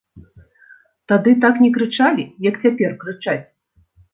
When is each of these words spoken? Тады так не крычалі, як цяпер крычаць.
Тады 1.13 1.35
так 1.45 1.55
не 1.65 1.69
крычалі, 1.77 2.25
як 2.49 2.59
цяпер 2.65 2.99
крычаць. 3.05 3.41